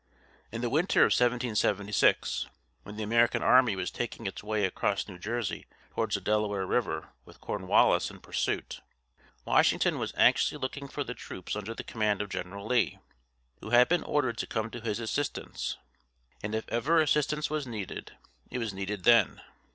In 0.51 0.61
the 0.61 0.69
winter 0.71 1.01
of 1.01 1.11
1776, 1.13 2.47
when 2.81 2.97
the 2.97 3.03
American 3.03 3.43
army 3.43 3.75
was 3.75 3.91
taking 3.91 4.25
its 4.25 4.41
way 4.43 4.65
across 4.65 5.07
New 5.07 5.19
Jersey 5.19 5.67
towards 5.93 6.15
the 6.15 6.21
Delaware 6.21 6.65
River 6.65 7.09
with 7.23 7.39
Cornwallis 7.39 8.09
in 8.09 8.19
pursuit, 8.19 8.81
Washington 9.45 9.99
was 9.99 10.11
anxiously 10.17 10.57
looking 10.57 10.87
for 10.87 11.03
the 11.03 11.13
troops 11.13 11.55
under 11.55 11.75
the 11.75 11.83
command 11.83 12.19
of 12.19 12.29
General 12.29 12.65
Lee, 12.65 12.97
who 13.59 13.69
had 13.69 13.87
been 13.89 14.01
ordered 14.01 14.39
to 14.39 14.47
come 14.47 14.71
to 14.71 14.81
his 14.81 14.99
assistance; 14.99 15.77
and 16.41 16.55
if 16.55 16.67
ever 16.69 16.99
assistance 16.99 17.51
was 17.51 17.67
needed, 17.67 18.13
it 18.49 18.57
was 18.57 18.73
needed 18.73 19.03
then. 19.03 19.39